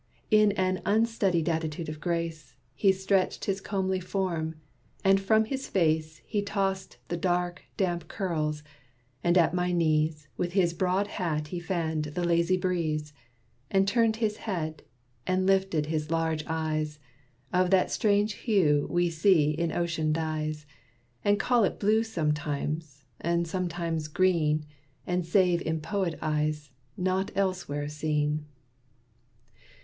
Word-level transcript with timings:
In 0.31 0.51
an 0.53 0.81
unstudied 0.83 1.47
attitude 1.47 1.87
of 1.87 1.99
grace, 2.01 2.55
He 2.73 2.91
stretched 2.91 3.45
his 3.45 3.61
comely 3.61 3.99
form; 3.99 4.55
and 5.03 5.21
from 5.21 5.45
his 5.45 5.67
face 5.67 6.23
He 6.25 6.41
tossed 6.41 6.97
the 7.09 7.17
dark, 7.17 7.65
damp 7.77 8.07
curls; 8.07 8.63
and 9.23 9.37
at 9.37 9.53
my 9.53 9.71
knees, 9.71 10.27
With 10.37 10.53
his 10.53 10.73
broad 10.73 11.05
hat 11.05 11.49
he 11.49 11.59
fanned 11.59 12.05
the 12.05 12.23
lazy 12.23 12.57
breeze, 12.57 13.13
And 13.69 13.87
turned 13.87 14.15
his 14.15 14.37
head, 14.37 14.81
and 15.27 15.45
lifted 15.45 15.85
his 15.85 16.09
large 16.09 16.43
eyes, 16.47 16.97
Of 17.53 17.69
that 17.69 17.91
strange 17.91 18.33
hue 18.33 18.87
we 18.89 19.11
see 19.11 19.51
in 19.51 19.71
ocean 19.71 20.11
dyes, 20.11 20.65
And 21.23 21.39
call 21.39 21.63
it 21.63 21.77
blue 21.79 22.01
sometimes, 22.01 23.03
and 23.19 23.47
sometimes 23.47 24.07
green 24.07 24.65
And 25.05 25.27
save 25.27 25.61
in 25.61 25.79
poet 25.79 26.17
eyes, 26.23 26.71
not 26.97 27.29
elsewhere 27.35 27.87
seen. 27.87 28.47